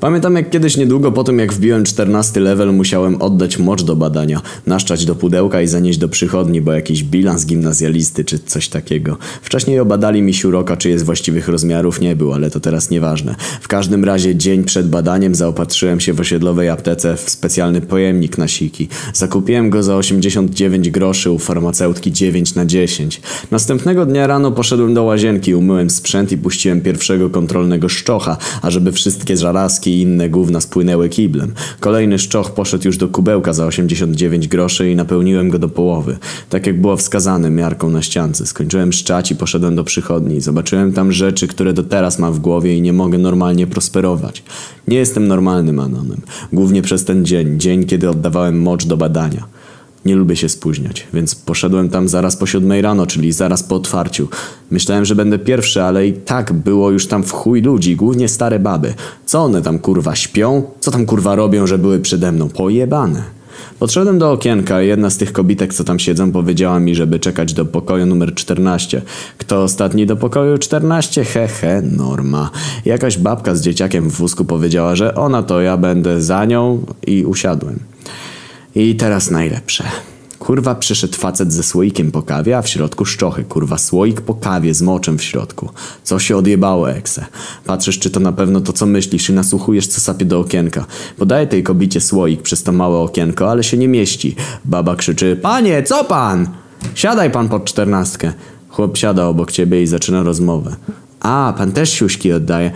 [0.00, 4.40] Pamiętam jak kiedyś niedługo po tym jak wbiłem 14 level musiałem oddać mocz do badania,
[4.66, 9.16] naszczać do pudełka i zanieść do przychodni, bo jakiś bilans gimnazjalisty czy coś takiego.
[9.42, 13.34] Wcześniej obadali mi siuroka, czy jest właściwych rozmiarów nie był, ale to teraz nieważne.
[13.60, 18.48] W każdym razie dzień przed badaniem zaopatrzyłem się w osiedlowej aptece w specjalny pojemnik na
[18.48, 18.88] siki.
[19.12, 23.20] Zakupiłem go za 89 groszy u farmaceutki 9 na 10.
[23.50, 29.36] Następnego dnia rano poszedłem do łazienki, umyłem sprzęt i puściłem pierwszego kontrolnego szczocha, ażeby wszystkie
[29.88, 31.52] i inne gówna spłynęły kiblem.
[31.80, 36.18] Kolejny szczoch poszedł już do kubełka za 89 groszy i napełniłem go do połowy.
[36.50, 38.46] Tak jak było wskazane miarką na ściance.
[38.46, 40.40] Skończyłem szczać i poszedłem do przychodni.
[40.40, 44.42] Zobaczyłem tam rzeczy, które do teraz mam w głowie i nie mogę normalnie prosperować.
[44.88, 46.20] Nie jestem normalnym anonem.
[46.52, 49.57] Głównie przez ten dzień, dzień kiedy oddawałem mocz do badania.
[50.04, 54.28] Nie lubię się spóźniać, więc poszedłem tam zaraz po siódmej rano, czyli zaraz po otwarciu.
[54.70, 58.58] Myślałem, że będę pierwszy, ale i tak było już tam w chuj ludzi, głównie stare
[58.58, 58.94] baby.
[59.26, 60.62] Co one tam kurwa śpią?
[60.80, 62.48] Co tam kurwa robią, że były przede mną?
[62.48, 63.38] Pojebane.
[63.78, 67.52] Podszedłem do okienka i jedna z tych kobitek, co tam siedzą, powiedziała mi, żeby czekać
[67.52, 69.02] do pokoju numer 14.
[69.38, 71.24] Kto ostatni do pokoju 14?
[71.24, 72.50] He he, norma.
[72.84, 77.24] Jakaś babka z dzieciakiem w wózku powiedziała, że ona to ja będę za nią i
[77.24, 77.78] usiadłem.
[78.74, 79.84] I teraz najlepsze.
[80.38, 83.44] Kurwa przyszedł facet ze słoikiem po kawie, a w środku szczochy.
[83.44, 85.68] Kurwa słoik po kawie z moczem w środku.
[86.02, 87.26] Co się odjebało, ekse?
[87.64, 90.86] Patrzysz, czy to na pewno to, co myślisz i nasłuchujesz, co sapie do okienka.
[91.16, 94.36] Podaję tej kobicie słoik przez to małe okienko, ale się nie mieści.
[94.64, 96.48] Baba krzyczy, panie, co pan?
[96.94, 98.32] Siadaj pan pod czternastkę.
[98.68, 100.76] Chłop siada obok ciebie i zaczyna rozmowę.
[101.20, 102.70] A, pan też siuśki oddaje.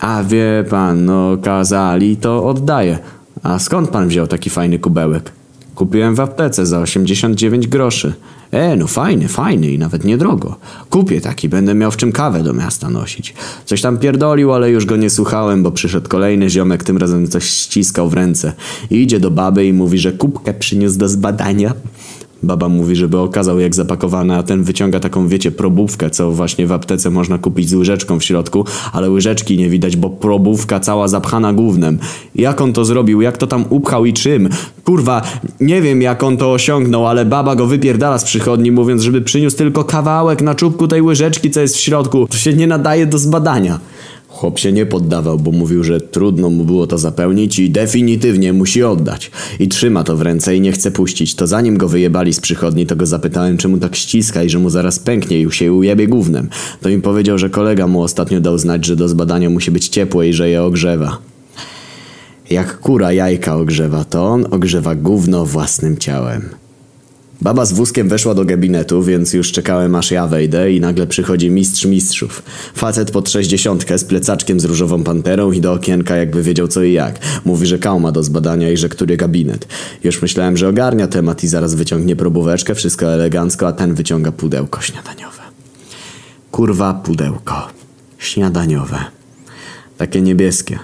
[0.00, 2.98] A wie pan, no kazali, to oddaję.
[3.42, 5.32] A skąd pan wziął taki fajny kubełek?
[5.74, 8.12] Kupiłem w aptece za 89 groszy.
[8.50, 10.56] E, no fajny, fajny i nawet niedrogo.
[10.90, 13.34] Kupię taki, będę miał w czym kawę do miasta nosić.
[13.64, 17.44] Coś tam pierdolił, ale już go nie słuchałem, bo przyszedł kolejny ziomek, tym razem coś
[17.44, 18.52] ściskał w ręce.
[18.90, 21.74] I idzie do baby i mówi, że kubkę przyniósł do zbadania.
[22.42, 26.72] Baba mówi, żeby okazał jak zapakowane, a ten wyciąga taką, wiecie, probówkę, co właśnie w
[26.72, 31.52] aptece można kupić z łyżeczką w środku, ale łyżeczki nie widać, bo probówka cała zapchana
[31.52, 31.98] gównem.
[32.34, 34.48] Jak on to zrobił, jak to tam upchał i czym?
[34.84, 35.22] Kurwa,
[35.60, 39.56] nie wiem jak on to osiągnął, ale baba go wypierdala z przychodni, mówiąc, żeby przyniósł
[39.56, 42.26] tylko kawałek na czubku tej łyżeczki, co jest w środku.
[42.26, 43.80] To się nie nadaje do zbadania.
[44.36, 48.82] Chłop się nie poddawał, bo mówił, że trudno mu było to zapełnić i definitywnie musi
[48.82, 49.30] oddać.
[49.58, 51.34] I trzyma to w ręce i nie chce puścić.
[51.34, 54.70] To zanim go wyjebali z przychodni, to go zapytałem, czemu tak ściska i że mu
[54.70, 56.48] zaraz pęknie i się ujebie gównem.
[56.80, 60.22] To mi powiedział, że kolega mu ostatnio dał znać, że do zbadania musi być ciepło
[60.22, 61.18] i że je ogrzewa.
[62.50, 66.65] Jak kura jajka ogrzewa, to on ogrzewa gówno własnym ciałem.
[67.40, 71.50] Baba z wózkiem weszła do gabinetu, więc już czekałem aż ja wejdę i nagle przychodzi
[71.50, 72.42] mistrz mistrzów.
[72.74, 76.92] Facet pod sześćdziesiątkę z plecaczkiem z różową panterą i do okienka jakby wiedział co i
[76.92, 77.18] jak.
[77.44, 79.68] Mówi, że kał ma do zbadania i że który gabinet.
[80.04, 84.80] Już myślałem, że ogarnia temat i zaraz wyciągnie probóweczkę, wszystko elegancko, a ten wyciąga pudełko
[84.80, 85.42] śniadaniowe.
[86.50, 87.68] Kurwa pudełko.
[88.18, 88.98] Śniadaniowe.
[89.98, 90.78] Takie niebieskie.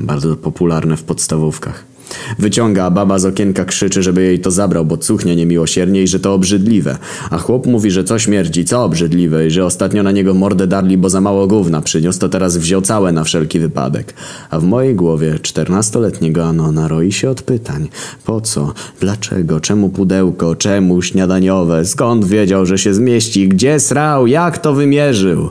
[0.00, 1.95] Bardzo popularne w podstawówkach.
[2.38, 6.20] Wyciąga, a baba z okienka krzyczy, żeby jej to zabrał, bo cuchnie niemiłosiernie i że
[6.20, 6.98] to obrzydliwe.
[7.30, 10.98] A chłop mówi, że co śmierdzi, co obrzydliwe i że ostatnio na niego mordę darli,
[10.98, 14.14] bo za mało gówna przyniósł, to teraz wziął całe na wszelki wypadek.
[14.50, 17.88] A w mojej głowie czternastoletniego Anona roi się od pytań.
[18.24, 18.72] Po co?
[19.00, 19.60] Dlaczego?
[19.60, 20.56] Czemu pudełko?
[20.56, 21.84] Czemu śniadaniowe?
[21.84, 23.48] Skąd wiedział, że się zmieści?
[23.48, 24.26] Gdzie srał?
[24.26, 25.50] Jak to wymierzył?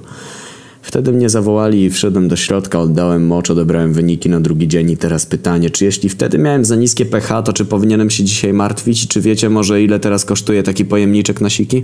[0.86, 4.98] Wtedy mnie zawołali i wszedłem do środka, oddałem mocz, odebrałem wyniki na drugi dzień i
[4.98, 9.08] teraz pytanie, czy jeśli wtedy miałem za niskie pH, to czy powinienem się dzisiaj martwić?
[9.08, 11.84] Czy wiecie może ile teraz kosztuje taki pojemniczek na siki?